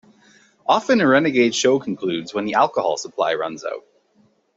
[0.65, 3.85] Often a renegade show concludes when the alcohol supply runs out.